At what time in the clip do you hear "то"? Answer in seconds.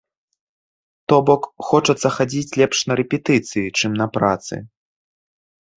1.13-1.19